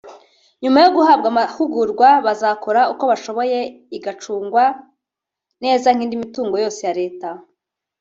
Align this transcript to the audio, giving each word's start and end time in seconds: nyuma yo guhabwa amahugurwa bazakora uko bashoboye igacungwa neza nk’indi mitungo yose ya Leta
nyuma 0.61 0.77
yo 0.83 0.89
guhabwa 0.95 1.27
amahugurwa 1.33 2.07
bazakora 2.25 2.81
uko 2.93 3.03
bashoboye 3.11 3.59
igacungwa 3.97 4.63
neza 5.63 5.87
nk’indi 5.93 6.15
mitungo 6.23 6.55
yose 6.63 6.79
ya 6.87 6.95
Leta 6.99 7.29